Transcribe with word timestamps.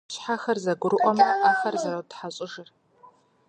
Щхьэхэр 0.13 0.57
зэгурыӀуэмэ, 0.63 1.27
Ӏэхэр 1.41 1.75
зэротхьэщӀыжыр. 1.81 2.69